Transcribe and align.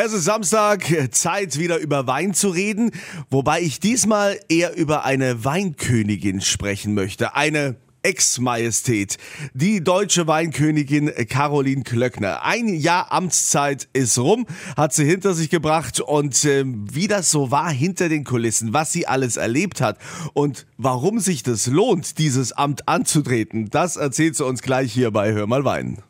Es 0.00 0.12
ist 0.12 0.26
Samstag, 0.26 0.84
Zeit 1.10 1.58
wieder 1.58 1.78
über 1.78 2.06
Wein 2.06 2.32
zu 2.32 2.50
reden, 2.50 2.92
wobei 3.30 3.62
ich 3.62 3.80
diesmal 3.80 4.38
eher 4.48 4.76
über 4.76 5.04
eine 5.04 5.44
Weinkönigin 5.44 6.40
sprechen 6.40 6.94
möchte. 6.94 7.34
Eine 7.34 7.74
Ex-Majestät, 8.02 9.18
die 9.54 9.82
deutsche 9.82 10.28
Weinkönigin 10.28 11.10
Caroline 11.28 11.82
Klöckner. 11.82 12.44
Ein 12.44 12.68
Jahr 12.74 13.10
Amtszeit 13.10 13.88
ist 13.92 14.16
rum, 14.18 14.46
hat 14.76 14.94
sie 14.94 15.04
hinter 15.04 15.34
sich 15.34 15.50
gebracht 15.50 15.98
und 15.98 16.44
äh, 16.44 16.62
wie 16.64 17.08
das 17.08 17.32
so 17.32 17.50
war 17.50 17.68
hinter 17.68 18.08
den 18.08 18.22
Kulissen, 18.22 18.72
was 18.72 18.92
sie 18.92 19.08
alles 19.08 19.36
erlebt 19.36 19.80
hat 19.80 19.98
und 20.32 20.68
warum 20.76 21.18
sich 21.18 21.42
das 21.42 21.66
lohnt, 21.66 22.18
dieses 22.18 22.52
Amt 22.52 22.86
anzutreten, 22.86 23.68
das 23.68 23.96
erzählt 23.96 24.36
sie 24.36 24.46
uns 24.46 24.62
gleich 24.62 24.92
hier 24.92 25.10
bei 25.10 25.32
Hör 25.32 25.48
mal 25.48 25.64
Wein. 25.64 26.04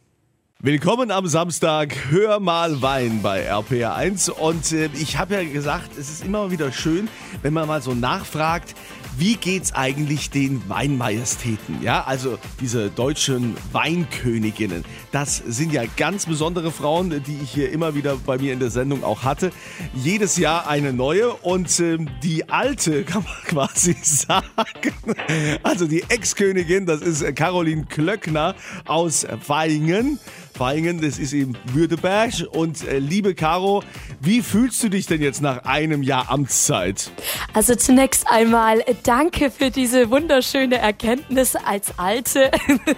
Willkommen 0.61 1.12
am 1.12 1.29
Samstag, 1.29 2.11
hör 2.11 2.41
mal 2.41 2.82
Wein 2.82 3.22
bei 3.22 3.48
RPR1 3.48 4.29
und 4.29 4.73
äh, 4.73 4.91
ich 4.95 5.16
habe 5.16 5.34
ja 5.34 5.45
gesagt, 5.45 5.96
es 5.96 6.10
ist 6.10 6.24
immer 6.24 6.51
wieder 6.51 6.73
schön, 6.73 7.09
wenn 7.42 7.55
man 7.55 7.69
mal 7.69 7.80
so 7.80 7.95
nachfragt, 7.95 8.74
wie 9.18 9.34
geht's 9.34 9.74
eigentlich 9.74 10.30
den 10.30 10.62
Weinmajestäten? 10.68 11.82
Ja, 11.82 12.04
also 12.04 12.38
diese 12.60 12.88
deutschen 12.88 13.56
Weinköniginnen. 13.72 14.84
Das 15.10 15.42
sind 15.45 15.72
ja 15.72 15.82
ganz 15.96 16.26
besondere 16.26 16.70
Frauen, 16.70 17.23
die 17.26 17.38
ich 17.42 17.50
hier 17.50 17.73
immer 17.73 17.96
wieder 17.96 18.16
bei 18.16 18.38
mir 18.38 18.52
in 18.52 18.60
der 18.60 18.70
Sendung 18.70 19.02
auch 19.02 19.24
hatte. 19.24 19.50
Jedes 19.92 20.36
Jahr 20.36 20.68
eine 20.68 20.92
neue 20.92 21.32
und 21.32 21.80
äh, 21.80 21.98
die 22.23 22.48
alte 22.48 23.02
kann 23.09 23.24
man 23.24 23.42
quasi 23.45 23.96
sagen. 24.00 24.95
Also 25.64 25.88
die 25.88 26.04
Ex-Königin, 26.09 26.87
das 26.87 27.00
ist 27.00 27.34
Caroline 27.34 27.87
Klöckner 27.87 28.54
aus 28.87 29.26
Weingen. 29.48 30.20
Feingen, 30.59 31.00
das 31.00 31.20
ist 31.20 31.32
eben 31.32 31.56
Württemberg. 31.73 32.32
Und 32.50 32.87
äh, 32.87 32.98
liebe 32.98 33.37
Caro, 33.37 33.84
wie 34.20 34.42
fühlst 34.42 34.82
du 34.82 34.88
dich 34.88 35.06
denn 35.06 35.23
jetzt 35.23 35.40
nach 35.40 35.64
einem 35.64 36.02
Jahr 36.02 36.30
Amtszeit? 36.30 37.12
Also 37.54 37.76
zunächst 37.76 38.26
einmal 38.28 38.82
danke 39.09 39.51
für 39.51 39.70
diese 39.70 40.10
wunderschöne 40.10 40.76
Erkenntnis 40.76 41.56
als 41.56 41.98
Alte. 41.98 42.51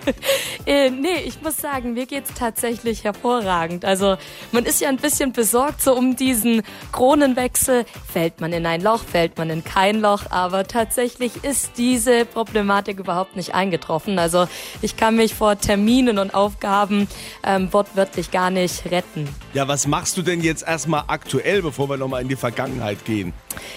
äh, 0.66 0.90
nee, 0.90 1.20
ich 1.24 1.40
muss 1.40 1.58
sagen, 1.58 1.92
mir 1.94 2.06
geht's 2.06 2.34
tatsächlich 2.34 3.04
hervorragend. 3.04 3.84
Also 3.84 4.16
man 4.50 4.64
ist 4.64 4.80
ja 4.80 4.88
ein 4.88 4.96
bisschen 4.96 5.30
besorgt 5.30 5.80
so 5.80 5.94
um 5.94 6.16
diesen 6.16 6.62
Kronenwechsel. 6.90 7.84
Fällt 8.12 8.40
man 8.40 8.52
in 8.52 8.66
ein 8.66 8.80
Loch, 8.80 9.04
fällt 9.04 9.38
man 9.38 9.50
in 9.50 9.62
kein 9.62 10.00
Loch. 10.00 10.24
Aber 10.30 10.66
tatsächlich 10.66 11.44
ist 11.44 11.78
diese 11.78 12.24
Problematik 12.24 12.98
überhaupt 12.98 13.36
nicht 13.36 13.54
eingetroffen. 13.54 14.18
Also 14.18 14.48
ich 14.82 14.96
kann 14.96 15.14
mich 15.14 15.34
vor 15.34 15.60
Terminen 15.60 16.18
und 16.18 16.34
Aufgaben 16.34 17.06
ähm, 17.44 17.72
wortwörtlich 17.72 18.32
gar 18.32 18.50
nicht 18.50 18.90
retten. 18.90 19.28
Ja, 19.54 19.68
was 19.68 19.86
machst 19.86 20.16
du 20.16 20.22
denn 20.22 20.40
jetzt 20.40 20.66
erstmal 20.66 21.04
aktuell, 21.06 21.62
bevor 21.62 21.88
wir 21.88 21.98
nochmal 21.98 22.22
in 22.22 22.28
die 22.28 22.34
Vergangenheit 22.34 23.04
gehen? 23.04 23.32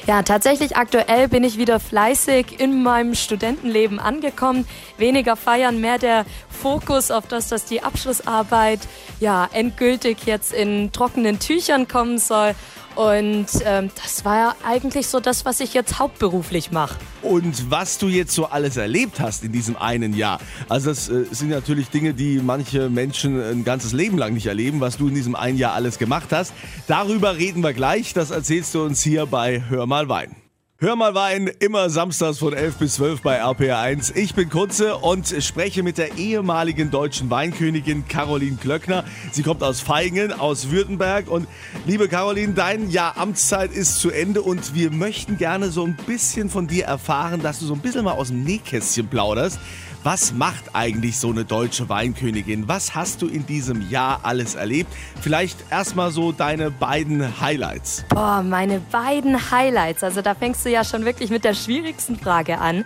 Ja, 0.06 0.22
tatsächlich 0.22 0.76
aktuell 0.76 1.28
bin 1.28 1.44
ich 1.44 1.58
wieder 1.58 1.80
fleißig 1.80 2.60
in 2.60 2.84
meinem 2.84 3.16
Studentenleben 3.16 4.00
angekommen. 4.00 4.68
Weniger 4.98 5.36
feiern, 5.36 5.80
mehr 5.80 5.98
der 5.98 6.26
Fokus 6.50 7.10
auf 7.10 7.28
das, 7.28 7.48
dass 7.48 7.66
die 7.66 7.82
Abschlussarbeit 7.82 8.82
ja 9.20 9.48
endgültig 9.52 10.26
jetzt 10.26 10.54
in 10.54 10.92
trockenen 10.92 11.40
Tüchern 11.40 11.88
kommen 11.88 12.18
soll. 12.18 12.54
Und 12.96 13.48
ähm, 13.66 13.90
das 14.02 14.24
war 14.26 14.38
ja 14.38 14.56
eigentlich 14.66 15.08
so 15.08 15.20
das, 15.20 15.46
was 15.46 15.60
ich 15.60 15.74
jetzt 15.74 16.00
hauptberuflich 16.00 16.72
mache. 16.72 16.96
Und 17.22 17.72
was 17.72 17.98
du 17.98 18.08
jetzt 18.08 18.34
so 18.34 18.46
alles 18.46 18.78
erlebt 18.78 19.20
hast 19.20 19.44
in 19.44 19.52
diesem 19.52 19.78
einen 19.78 20.14
Jahr. 20.16 20.40
Also 20.70 20.90
das 20.90 21.10
äh, 21.10 21.26
sind 21.32 21.50
natürlich 21.50 21.90
Dinge, 21.90 22.14
die 22.14 22.40
manche 22.40 22.90
Menschen 22.90 23.42
ein 23.42 23.64
ganzes 23.64 23.94
Leben 23.94 24.18
lang 24.18 24.34
nicht 24.34 24.46
erleben, 24.46 24.80
was 24.80 24.98
du 24.98 25.08
in 25.08 25.16
diesem 25.16 25.36
einen 25.36 25.58
Jahr 25.58 25.74
alles 25.74 25.98
gemacht 25.98 26.28
hast. 26.32 26.54
Darüber 26.88 27.38
reden 27.38 27.64
wir 27.64 27.74
gleich. 27.74 28.14
Das 28.14 28.32
erzählst 28.32 28.76
du 28.76 28.84
uns 28.84 29.02
hier 29.02 29.26
bei 29.26 29.64
Hör 29.70 29.88
mal 29.88 30.10
Wein. 30.10 30.43
Hör 30.84 30.98
mal 30.98 31.16
Wein, 31.16 31.50
immer 31.60 31.90
samstags 31.90 32.40
von 32.40 32.52
11 32.52 32.76
bis 32.76 32.96
12 32.96 33.22
bei 33.22 33.42
RPR1. 33.42 34.18
Ich 34.18 34.36
bin 34.36 34.50
Kunze 34.50 34.98
und 34.98 35.34
spreche 35.42 35.82
mit 35.82 35.98
der 35.98 36.18
ehemaligen 36.18 36.92
deutschen 36.92 37.30
Weinkönigin 37.30 38.06
Caroline 38.10 38.58
Klöckner. 38.58 39.06
Sie 39.32 39.44
kommt 39.44 39.64
aus 39.64 39.80
Feingen, 39.80 40.34
aus 40.34 40.72
Württemberg. 40.72 41.32
Und 41.32 41.48
liebe 41.86 42.10
Caroline, 42.10 42.52
dein 42.52 42.90
Jahr 42.90 43.18
Amtszeit 43.18 43.72
ist 43.72 44.02
zu 44.02 44.12
Ende 44.12 44.42
und 44.42 44.76
wir 44.76 44.92
möchten 44.92 45.38
gerne 45.38 45.70
so 45.70 45.86
ein 45.86 45.96
bisschen 46.06 46.50
von 46.50 46.68
dir 46.68 46.84
erfahren, 46.84 47.42
dass 47.42 47.60
du 47.60 47.66
so 47.66 47.76
ein 47.76 47.80
bisschen 47.80 48.04
mal 48.04 48.16
aus 48.16 48.28
dem 48.28 48.44
Nähkästchen 48.44 49.08
plauderst. 49.08 49.60
Was 50.04 50.34
macht 50.34 50.76
eigentlich 50.76 51.18
so 51.18 51.30
eine 51.30 51.46
deutsche 51.46 51.88
Weinkönigin? 51.88 52.68
Was 52.68 52.94
hast 52.94 53.22
du 53.22 53.28
in 53.28 53.46
diesem 53.46 53.90
Jahr 53.90 54.20
alles 54.24 54.54
erlebt? 54.54 54.92
Vielleicht 55.22 55.58
erstmal 55.72 56.12
so 56.12 56.34
deine 56.34 56.72
beiden 56.72 57.40
Highlights. 57.40 58.04
Boah, 58.10 58.44
meine 58.44 58.82
beiden 58.92 59.50
Highlights. 59.50 60.04
Also 60.04 60.22
da 60.22 60.36
fängst 60.36 60.66
du 60.66 60.70
ja 60.74 60.84
schon 60.84 61.06
wirklich 61.06 61.30
mit 61.30 61.44
der 61.44 61.54
schwierigsten 61.54 62.18
Frage 62.18 62.60
an. 62.60 62.84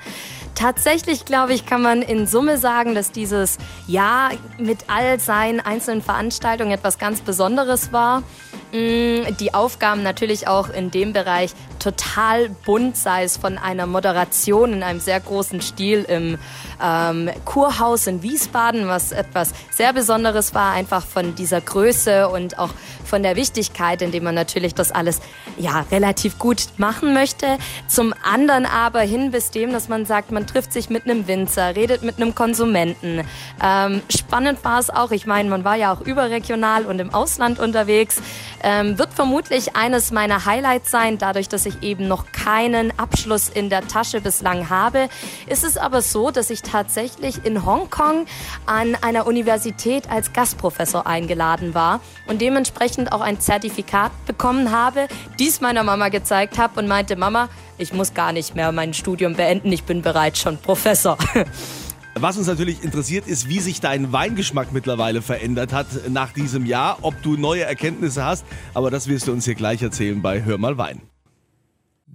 Tatsächlich, 0.56 1.26
glaube 1.26 1.54
ich, 1.54 1.66
kann 1.66 1.82
man 1.82 2.02
in 2.02 2.26
Summe 2.26 2.58
sagen, 2.58 2.96
dass 2.96 3.12
dieses 3.12 3.58
Jahr 3.86 4.32
mit 4.58 4.86
all 4.88 5.20
seinen 5.20 5.60
einzelnen 5.60 6.02
Veranstaltungen 6.02 6.72
etwas 6.72 6.98
ganz 6.98 7.22
Besonderes 7.22 7.94
war. 7.94 8.24
Mm, 8.72 9.38
die 9.40 9.54
Aufgaben 9.54 10.04
natürlich 10.04 10.48
auch 10.48 10.70
in 10.70 10.92
dem 10.92 11.14
Bereich 11.14 11.54
total 11.80 12.50
bunt, 12.50 12.98
sei 12.98 13.24
es 13.24 13.38
von 13.38 13.58
einer 13.58 13.86
Moderation 13.86 14.74
in 14.74 14.84
einem 14.84 15.00
sehr 15.00 15.20
großen 15.20 15.62
Stil 15.62 16.04
im 16.08 16.38
ähm, 16.84 17.30
Kurhaus 17.46 18.08
in 18.08 18.24
Wiesbaden, 18.24 18.88
was 18.88 19.14
etwas 19.14 19.54
sehr 19.72 19.94
Besonderes 19.94 20.54
war, 20.54 20.74
einfach 20.74 21.06
von 21.06 21.36
dieser 21.36 21.62
Größe 21.62 22.28
und 22.28 22.60
auch 22.60 22.72
von 23.06 23.24
der 23.24 23.38
Wichtigkeit, 23.38 24.02
indem 24.02 24.26
man 24.26 24.36
natürlich 24.36 24.76
das 24.76 24.92
alles 24.92 25.22
ja 25.58 25.86
relativ 25.92 26.38
gut 26.38 26.68
machen 26.78 27.14
möchte. 27.14 27.58
Zum 27.88 28.14
anderen 28.30 28.66
aber 28.66 29.00
hin 29.02 29.32
bis 29.32 29.52
dem, 29.52 29.72
dass 29.72 29.88
man 29.88 30.06
sagt, 30.06 30.32
man 30.32 30.46
trifft 30.46 30.74
sich 30.74 30.90
mit 30.90 31.06
einem 31.06 31.28
Winzer, 31.28 31.76
redet 31.76 32.04
mit 32.04 32.18
einem 32.18 32.36
Konsumenten. 32.36 33.22
Ähm, 33.64 34.02
spannend 34.10 34.64
war 34.64 34.80
es 34.80 34.90
auch, 34.90 35.12
ich 35.12 35.26
meine, 35.26 35.50
man 35.50 35.64
war 35.64 35.76
ja 35.76 35.94
auch 35.94 36.02
überregional 36.02 36.86
und 36.86 37.00
im 37.00 37.14
Ausland 37.14 37.60
unterwegs. 37.60 38.22
Ähm, 38.64 38.98
wird 38.98 39.14
vermutlich 39.14 39.76
eines 39.76 40.12
meiner 40.12 40.46
Highlights 40.46 40.92
sein, 40.92 41.18
dadurch, 41.18 41.50
dass 41.50 41.66
ich 41.66 41.84
eben 41.84 42.08
noch 42.08 42.32
keinen 42.32 42.98
Abschluss 42.98 43.50
in 43.50 43.70
der 43.70 43.88
Tasche 43.88 44.22
bislang 44.22 44.70
habe. 44.70 45.10
Ist 45.48 45.64
es 45.64 45.78
aber 45.78 46.02
so, 46.02 46.32
dass 46.32 46.50
ich 46.50 46.62
tatsächlich 46.62 47.46
in 47.46 47.66
Hongkong 47.66 48.26
an 48.66 48.96
einer 49.02 49.28
Universität 49.28 50.10
als 50.10 50.34
Gastprofessor 50.34 51.06
eingeladen 51.08 51.74
war 51.74 52.02
und 52.28 52.42
dementsprechend 52.42 53.12
auch 53.12 53.22
ein 53.22 53.40
Zertifikat 53.40 54.12
bekommen 54.26 54.72
habe, 54.72 55.08
dies 55.40 55.62
meiner 55.62 55.84
Mama 55.84 56.10
gezeigt 56.10 56.58
habe 56.58 56.80
und 56.80 56.88
meinte, 56.88 57.16
Mama, 57.16 57.50
ich 57.78 57.94
muss 57.94 58.14
gar 58.14 58.32
nicht 58.32 58.56
mehr 58.56 58.72
mein 58.72 58.94
Studium 58.94 59.36
beenden, 59.36 59.72
ich 59.72 59.84
bin 59.84 60.02
bereits 60.02 60.40
schon 60.40 60.58
Professor. 60.58 61.18
Was 62.20 62.38
uns 62.38 62.48
natürlich 62.48 62.84
interessiert, 62.84 63.28
ist, 63.28 63.48
wie 63.48 63.60
sich 63.60 63.80
dein 63.80 64.12
Weingeschmack 64.12 64.74
mittlerweile 64.74 65.22
verändert 65.22 65.72
hat 65.72 65.86
nach 66.10 66.32
diesem 66.32 66.66
Jahr, 66.66 66.98
ob 67.02 67.22
du 67.22 67.38
neue 67.38 67.64
Erkenntnisse 67.64 68.24
hast, 68.24 68.44
aber 68.74 68.90
das 68.90 69.08
wirst 69.08 69.28
du 69.28 69.34
uns 69.34 69.46
hier 69.46 69.56
gleich 69.56 69.84
erzählen 69.84 70.22
bei 70.22 70.44
Hör 70.44 70.58
mal 70.58 70.78
Wein. 70.78 71.02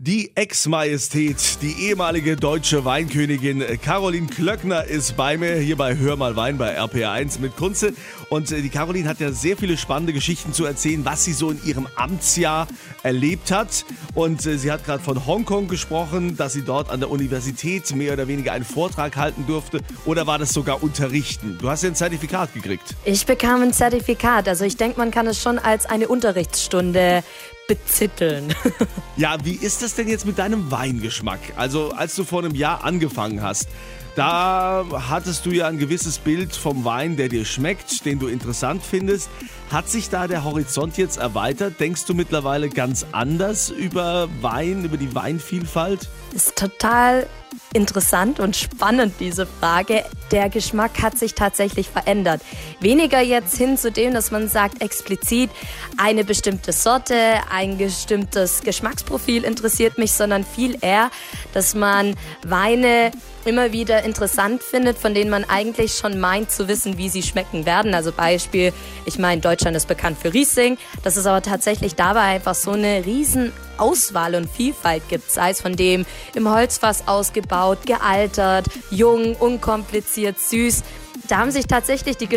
Die 0.04 0.32
Ex-Majestät, 0.34 1.62
die 1.62 1.86
ehemalige 1.86 2.34
deutsche 2.34 2.84
Weinkönigin 2.84 3.62
Caroline 3.80 4.26
Klöckner 4.26 4.82
ist 4.82 5.16
bei 5.16 5.38
mir 5.38 5.54
hier 5.54 5.76
bei 5.76 5.96
Hör 5.96 6.16
mal 6.16 6.34
Wein 6.34 6.58
bei 6.58 6.76
RPR1 6.76 7.38
mit 7.38 7.56
Kunze. 7.56 7.92
Und 8.28 8.50
äh, 8.50 8.62
die 8.62 8.68
Caroline 8.68 9.08
hat 9.08 9.20
ja 9.20 9.30
sehr 9.30 9.56
viele 9.56 9.76
spannende 9.76 10.12
Geschichten 10.12 10.52
zu 10.52 10.64
erzählen, 10.64 11.04
was 11.04 11.24
sie 11.24 11.32
so 11.32 11.52
in 11.52 11.64
ihrem 11.64 11.86
Amtsjahr 11.94 12.66
erlebt 13.04 13.52
hat. 13.52 13.84
Und 14.12 14.44
äh, 14.44 14.58
sie 14.58 14.72
hat 14.72 14.84
gerade 14.84 15.04
von 15.04 15.24
Hongkong 15.24 15.68
gesprochen, 15.68 16.36
dass 16.36 16.54
sie 16.54 16.62
dort 16.62 16.90
an 16.90 16.98
der 16.98 17.08
Universität 17.08 17.94
mehr 17.94 18.14
oder 18.14 18.26
weniger 18.26 18.50
einen 18.54 18.64
Vortrag 18.64 19.14
halten 19.14 19.46
durfte. 19.46 19.82
Oder 20.04 20.26
war 20.26 20.40
das 20.40 20.52
sogar 20.52 20.82
unterrichten? 20.82 21.58
Du 21.60 21.70
hast 21.70 21.84
ja 21.84 21.90
ein 21.90 21.94
Zertifikat 21.94 22.52
gekriegt. 22.54 22.96
Ich 23.04 23.24
bekam 23.24 23.62
ein 23.62 23.72
Zertifikat. 23.72 24.48
Also 24.48 24.64
ich 24.64 24.76
denke, 24.76 24.98
man 24.98 25.12
kann 25.12 25.28
es 25.28 25.40
schon 25.40 25.60
als 25.60 25.86
eine 25.86 26.08
Unterrichtsstunde 26.08 27.22
bezitteln. 27.72 28.54
ja, 29.16 29.36
wie 29.44 29.54
ist 29.54 29.82
das 29.82 29.94
denn 29.94 30.08
jetzt 30.08 30.26
mit 30.26 30.38
deinem 30.38 30.70
Weingeschmack? 30.70 31.40
Also, 31.56 31.92
als 31.92 32.14
du 32.14 32.24
vor 32.24 32.44
einem 32.44 32.54
Jahr 32.54 32.84
angefangen 32.84 33.42
hast, 33.42 33.68
da 34.14 34.84
hattest 35.08 35.46
du 35.46 35.52
ja 35.52 35.68
ein 35.68 35.78
gewisses 35.78 36.18
Bild 36.18 36.54
vom 36.54 36.84
Wein, 36.84 37.16
der 37.16 37.30
dir 37.30 37.46
schmeckt, 37.46 38.04
den 38.04 38.18
du 38.18 38.28
interessant 38.28 38.82
findest. 38.82 39.30
Hat 39.70 39.88
sich 39.88 40.10
da 40.10 40.28
der 40.28 40.44
Horizont 40.44 40.98
jetzt 40.98 41.16
erweitert? 41.16 41.80
Denkst 41.80 42.04
du 42.04 42.12
mittlerweile 42.12 42.68
ganz 42.68 43.06
anders 43.12 43.70
über 43.70 44.28
Wein, 44.42 44.84
über 44.84 44.98
die 44.98 45.14
Weinvielfalt? 45.14 46.10
Das 46.34 46.48
ist 46.48 46.56
total 46.56 47.26
interessant 47.72 48.38
und 48.38 48.54
spannend, 48.54 49.14
diese 49.18 49.46
Frage. 49.46 50.04
Der 50.32 50.48
Geschmack 50.48 51.02
hat 51.02 51.18
sich 51.18 51.34
tatsächlich 51.34 51.88
verändert. 51.88 52.40
Weniger 52.80 53.20
jetzt 53.20 53.56
hin 53.56 53.76
zu 53.76 53.92
dem, 53.92 54.14
dass 54.14 54.30
man 54.30 54.48
sagt 54.48 54.82
explizit, 54.82 55.50
eine 55.98 56.24
bestimmte 56.24 56.72
Sorte, 56.72 57.14
ein 57.50 57.78
bestimmtes 57.78 58.62
Geschmacksprofil 58.62 59.44
interessiert 59.44 59.98
mich, 59.98 60.12
sondern 60.12 60.44
viel 60.44 60.78
eher, 60.80 61.10
dass 61.52 61.74
man 61.74 62.16
Weine 62.44 63.12
immer 63.44 63.72
wieder 63.72 64.04
interessant 64.04 64.62
findet, 64.62 64.98
von 64.98 65.14
denen 65.14 65.30
man 65.30 65.44
eigentlich 65.44 65.94
schon 65.94 66.18
meint 66.20 66.50
zu 66.50 66.68
wissen, 66.68 66.96
wie 66.96 67.08
sie 67.08 67.22
schmecken 67.22 67.66
werden. 67.66 67.94
Also 67.94 68.12
Beispiel, 68.12 68.72
ich 69.04 69.18
meine, 69.18 69.40
Deutschland 69.40 69.76
ist 69.76 69.88
bekannt 69.88 70.18
für 70.18 70.32
Riesling, 70.32 70.78
dass 71.02 71.16
es 71.16 71.26
aber 71.26 71.42
tatsächlich 71.42 71.94
dabei 71.94 72.20
einfach 72.20 72.54
so 72.54 72.72
eine 72.72 73.04
riesen 73.04 73.52
Auswahl 73.82 74.36
und 74.36 74.48
Vielfalt 74.48 75.08
gibt, 75.08 75.28
sei 75.30 75.50
es 75.50 75.60
von 75.60 75.74
dem 75.74 76.06
im 76.34 76.48
Holzfass 76.48 77.08
ausgebaut, 77.08 77.78
gealtert, 77.84 78.66
jung, 78.90 79.34
unkompliziert, 79.34 80.38
süß. 80.38 80.84
Da 81.28 81.38
haben 81.38 81.50
sich 81.50 81.66
tatsächlich 81.66 82.16
die 82.16 82.28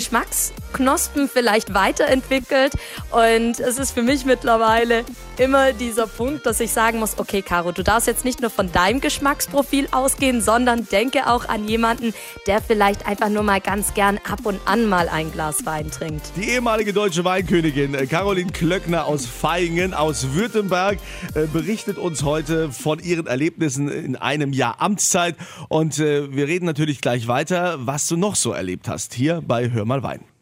Geschmacksknospen 0.75 1.29
vielleicht 1.29 1.73
weiterentwickelt. 1.73 2.73
Und 3.11 3.59
es 3.59 3.77
ist 3.77 3.91
für 3.91 4.03
mich 4.03 4.25
mittlerweile 4.25 5.03
immer 5.37 5.73
dieser 5.73 6.07
Punkt, 6.07 6.45
dass 6.45 6.59
ich 6.59 6.71
sagen 6.71 6.99
muss, 6.99 7.17
okay, 7.17 7.41
Caro, 7.41 7.71
du 7.71 7.83
darfst 7.83 8.07
jetzt 8.07 8.25
nicht 8.25 8.41
nur 8.41 8.49
von 8.49 8.71
deinem 8.71 9.01
Geschmacksprofil 9.01 9.87
ausgehen, 9.91 10.41
sondern 10.41 10.87
denke 10.87 11.27
auch 11.27 11.47
an 11.47 11.67
jemanden, 11.67 12.13
der 12.47 12.61
vielleicht 12.61 13.07
einfach 13.07 13.29
nur 13.29 13.43
mal 13.43 13.61
ganz 13.61 13.93
gern 13.93 14.19
ab 14.29 14.41
und 14.43 14.59
an 14.65 14.87
mal 14.87 15.09
ein 15.09 15.31
Glas 15.31 15.65
Wein 15.65 15.91
trinkt. 15.91 16.31
Die 16.35 16.49
ehemalige 16.49 16.93
deutsche 16.93 17.23
Weinkönigin 17.23 17.95
äh, 17.95 18.07
Caroline 18.07 18.51
Klöckner 18.51 19.05
aus 19.05 19.25
Feingen 19.25 19.93
aus 19.93 20.33
Württemberg 20.33 20.99
äh, 21.33 21.47
berichtet 21.47 21.97
uns 21.97 22.23
heute 22.23 22.71
von 22.71 22.99
ihren 22.99 23.27
Erlebnissen 23.27 23.89
in 23.89 24.15
einem 24.15 24.53
Jahr 24.53 24.81
Amtszeit. 24.81 25.35
Und 25.69 25.99
äh, 25.99 26.33
wir 26.33 26.47
reden 26.47 26.65
natürlich 26.65 27.01
gleich 27.01 27.27
weiter, 27.27 27.77
was 27.79 28.07
du 28.07 28.17
noch 28.17 28.35
so 28.35 28.51
erlebt 28.51 28.87
hast 28.87 29.13
hier 29.13 29.41
bei 29.45 29.71
Hör 29.71 29.85
mal 29.85 30.03
Wein. 30.03 30.34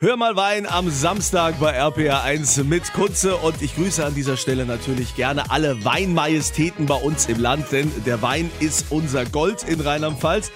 Hör 0.00 0.16
mal 0.16 0.34
Wein 0.34 0.66
am 0.66 0.90
Samstag 0.90 1.60
bei 1.60 1.80
RPR1 1.80 2.64
mit 2.64 2.92
Kunze 2.92 3.36
und 3.36 3.62
ich 3.62 3.76
grüße 3.76 4.04
an 4.04 4.12
dieser 4.12 4.36
Stelle 4.36 4.66
natürlich 4.66 5.14
gerne 5.14 5.52
alle 5.52 5.84
Weinmajestäten 5.84 6.86
bei 6.86 6.96
uns 6.96 7.26
im 7.26 7.38
Land, 7.38 7.70
denn 7.70 7.90
der 8.04 8.20
Wein 8.20 8.50
ist 8.58 8.86
unser 8.90 9.24
Gold 9.24 9.62
in 9.62 9.80
Rheinland-Pfalz. 9.80 10.50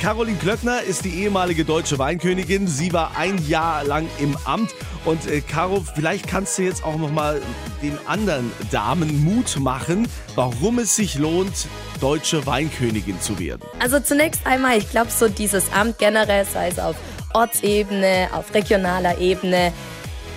Caroline 0.00 0.36
Klöckner 0.36 0.82
ist 0.82 1.04
die 1.04 1.22
ehemalige 1.22 1.64
deutsche 1.64 1.96
Weinkönigin. 2.00 2.66
Sie 2.66 2.92
war 2.92 3.16
ein 3.16 3.38
Jahr 3.46 3.84
lang 3.84 4.08
im 4.18 4.36
Amt. 4.44 4.74
Und 5.04 5.28
äh, 5.28 5.40
Caro, 5.40 5.84
vielleicht 5.94 6.26
kannst 6.26 6.58
du 6.58 6.62
jetzt 6.62 6.84
auch 6.84 6.96
noch 6.96 7.12
mal 7.12 7.40
den 7.82 7.96
anderen 8.08 8.50
Damen 8.72 9.24
Mut 9.24 9.60
machen, 9.60 10.08
warum 10.34 10.80
es 10.80 10.96
sich 10.96 11.14
lohnt, 11.14 11.68
deutsche 12.00 12.46
Weinkönigin 12.46 13.20
zu 13.20 13.38
werden. 13.38 13.62
Also 13.78 14.00
zunächst 14.00 14.44
einmal, 14.44 14.76
ich 14.76 14.90
glaube, 14.90 15.12
so 15.12 15.28
dieses 15.28 15.72
Amt 15.72 15.98
generell, 15.98 16.44
sei 16.46 16.66
es 16.66 16.80
auf 16.80 16.96
Ortsebene, 17.34 18.28
auf 18.32 18.54
regionaler 18.54 19.18
Ebene, 19.18 19.72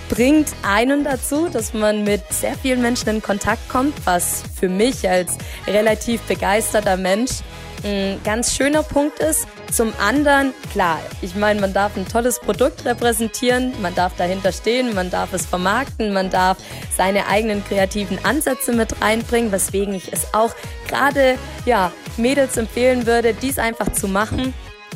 bringt 0.08 0.48
einen 0.62 1.04
dazu, 1.04 1.48
dass 1.48 1.74
man 1.74 2.04
mit 2.04 2.22
sehr 2.32 2.54
vielen 2.54 2.80
Menschen 2.80 3.08
in 3.08 3.22
Kontakt 3.22 3.68
kommt, 3.68 3.94
was 4.04 4.42
für 4.58 4.68
mich 4.68 5.08
als 5.08 5.36
relativ 5.66 6.20
begeisterter 6.22 6.96
Mensch 6.96 7.40
ein 7.84 8.20
ganz 8.24 8.54
schöner 8.54 8.82
Punkt 8.82 9.18
ist. 9.20 9.46
Zum 9.70 9.92
anderen, 10.00 10.54
klar, 10.72 11.00
ich 11.22 11.34
meine, 11.34 11.60
man 11.60 11.72
darf 11.72 11.96
ein 11.96 12.06
tolles 12.06 12.40
Produkt 12.40 12.84
repräsentieren, 12.84 13.72
man 13.82 13.94
darf 13.94 14.14
dahinter 14.16 14.52
stehen, 14.52 14.94
man 14.94 15.10
darf 15.10 15.32
es 15.32 15.44
vermarkten, 15.44 16.12
man 16.12 16.30
darf 16.30 16.58
seine 16.96 17.26
eigenen 17.26 17.64
kreativen 17.64 18.18
Ansätze 18.24 18.72
mit 18.72 19.00
reinbringen, 19.02 19.52
weswegen 19.52 19.94
ich 19.94 20.12
es 20.12 20.32
auch 20.34 20.54
gerade 20.88 21.36
ja, 21.64 21.92
Mädels 22.16 22.56
empfehlen 22.56 23.06
würde, 23.06 23.34
dies 23.34 23.58
einfach 23.58 23.92
zu 23.92 24.08
machen. 24.08 24.54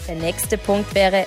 Der 0.08 0.14
nächste 0.14 0.56
Punkt 0.56 0.94
wäre, 0.94 1.26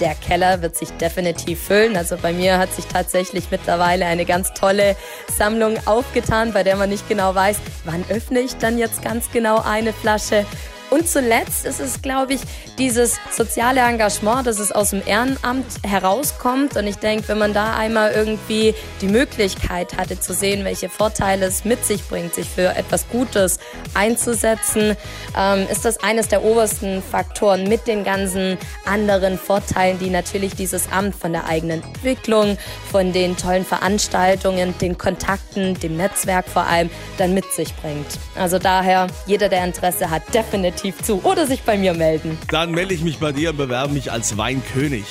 der 0.00 0.14
Keller 0.14 0.62
wird 0.62 0.76
sich 0.76 0.90
definitiv 0.92 1.62
füllen. 1.62 1.96
Also 1.96 2.16
bei 2.16 2.32
mir 2.32 2.58
hat 2.58 2.72
sich 2.72 2.86
tatsächlich 2.86 3.50
mittlerweile 3.50 4.06
eine 4.06 4.24
ganz 4.24 4.52
tolle 4.54 4.96
Sammlung 5.36 5.76
aufgetan, 5.86 6.52
bei 6.52 6.62
der 6.62 6.76
man 6.76 6.90
nicht 6.90 7.08
genau 7.08 7.34
weiß, 7.34 7.58
wann 7.84 8.04
öffne 8.08 8.40
ich 8.40 8.56
dann 8.56 8.78
jetzt 8.78 9.02
ganz 9.02 9.30
genau 9.30 9.62
eine 9.62 9.92
Flasche. 9.92 10.46
Und 10.90 11.08
zuletzt 11.08 11.66
ist 11.66 11.80
es, 11.80 12.00
glaube 12.00 12.34
ich, 12.34 12.40
dieses 12.78 13.16
soziale 13.30 13.80
Engagement, 13.80 14.46
dass 14.46 14.58
es 14.58 14.72
aus 14.72 14.90
dem 14.90 15.02
Ehrenamt 15.06 15.66
herauskommt. 15.82 16.76
Und 16.76 16.86
ich 16.86 16.96
denke, 16.96 17.28
wenn 17.28 17.38
man 17.38 17.52
da 17.52 17.76
einmal 17.76 18.12
irgendwie 18.12 18.74
die 19.02 19.08
Möglichkeit 19.08 19.98
hatte 19.98 20.18
zu 20.18 20.32
sehen, 20.32 20.64
welche 20.64 20.88
Vorteile 20.88 21.46
es 21.46 21.64
mit 21.64 21.84
sich 21.84 22.08
bringt, 22.08 22.34
sich 22.34 22.48
für 22.48 22.74
etwas 22.74 23.08
Gutes 23.08 23.58
einzusetzen, 23.92 24.96
ähm, 25.36 25.66
ist 25.70 25.84
das 25.84 26.02
eines 26.02 26.28
der 26.28 26.42
obersten 26.42 27.02
Faktoren 27.02 27.68
mit 27.68 27.86
den 27.86 28.02
ganzen 28.02 28.56
anderen 28.86 29.38
Vorteilen, 29.38 29.98
die 29.98 30.10
natürlich 30.10 30.54
dieses 30.54 30.90
Amt 30.90 31.14
von 31.14 31.32
der 31.32 31.46
eigenen 31.46 31.82
Entwicklung, 31.82 32.56
von 32.90 33.12
den 33.12 33.36
tollen 33.36 33.64
Veranstaltungen, 33.64 34.76
den 34.78 34.96
Kontakten, 34.96 35.78
dem 35.80 35.96
Netzwerk 35.96 36.48
vor 36.48 36.66
allem 36.66 36.88
dann 37.18 37.34
mit 37.34 37.44
sich 37.52 37.74
bringt. 37.76 38.06
Also 38.36 38.58
daher, 38.58 39.08
jeder, 39.26 39.48
der 39.48 39.64
Interesse 39.64 40.08
hat, 40.10 40.22
definitiv 40.32 40.77
definitiv 40.82 41.04
zu. 41.04 41.20
Oder 41.22 41.46
sich 41.46 41.62
bei 41.62 41.76
mir 41.76 41.94
melden. 41.94 42.38
Dann 42.50 42.70
melde 42.70 42.94
ich 42.94 43.02
mich 43.02 43.18
bei 43.18 43.32
dir 43.32 43.50
und 43.50 43.56
bewerbe 43.56 43.92
mich 43.92 44.10
als 44.12 44.36
Weinkönig. 44.36 45.04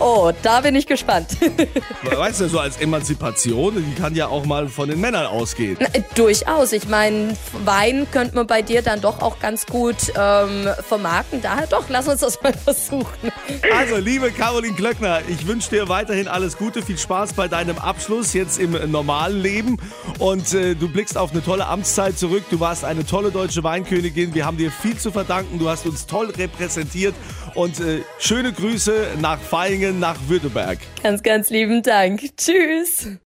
Oh, 0.00 0.32
da 0.42 0.60
bin 0.60 0.74
ich 0.74 0.86
gespannt. 0.86 1.36
weißt 2.02 2.40
du, 2.40 2.48
so 2.48 2.58
als 2.58 2.76
Emanzipation, 2.78 3.74
die 3.76 4.00
kann 4.00 4.14
ja 4.14 4.28
auch 4.28 4.44
mal 4.44 4.68
von 4.68 4.88
den 4.88 5.00
Männern 5.00 5.26
ausgehen. 5.26 5.76
Na, 5.80 5.88
durchaus. 6.14 6.72
Ich 6.72 6.88
meine, 6.88 7.36
Wein 7.64 8.06
könnte 8.10 8.34
man 8.34 8.46
bei 8.46 8.62
dir 8.62 8.82
dann 8.82 9.00
doch 9.00 9.20
auch 9.20 9.38
ganz 9.40 9.66
gut 9.66 9.96
ähm, 10.16 10.68
vermarkten. 10.86 11.42
Daher 11.42 11.66
doch, 11.66 11.84
lass 11.88 12.08
uns 12.08 12.20
das 12.20 12.40
mal 12.42 12.52
versuchen. 12.64 13.32
Also, 13.76 13.96
liebe 13.96 14.30
Caroline 14.30 14.74
Klöckner, 14.74 15.20
ich 15.28 15.46
wünsche 15.46 15.70
dir 15.70 15.88
weiterhin 15.88 16.28
alles 16.28 16.56
Gute, 16.56 16.82
viel 16.82 16.98
Spaß 16.98 17.32
bei 17.32 17.48
deinem 17.48 17.78
Abschluss 17.78 18.32
jetzt 18.34 18.58
im 18.58 18.90
normalen 18.90 19.40
Leben. 19.40 19.78
Und 20.18 20.54
äh, 20.54 20.74
du 20.74 20.88
blickst 20.88 21.16
auf 21.16 21.32
eine 21.32 21.42
tolle 21.42 21.66
Amtszeit 21.66 22.18
zurück. 22.18 22.44
Du 22.50 22.60
warst 22.60 22.84
eine 22.84 23.04
tolle 23.04 23.30
deutsche 23.30 23.62
Weinkönigin. 23.62 24.34
Wir 24.34 24.46
haben 24.46 24.56
dir 24.56 24.70
viel 24.70 24.96
zu 24.96 25.07
zu 25.08 25.12
verdanken. 25.12 25.58
Du 25.58 25.68
hast 25.68 25.86
uns 25.86 26.06
toll 26.06 26.30
repräsentiert 26.30 27.14
und 27.54 27.80
äh, 27.80 28.02
schöne 28.18 28.52
Grüße 28.52 29.16
nach 29.20 29.38
Feingen, 29.38 29.98
nach 29.98 30.16
Württemberg. 30.28 30.78
Ganz, 31.02 31.22
ganz 31.22 31.50
lieben 31.50 31.82
Dank. 31.82 32.20
Tschüss. 32.36 33.08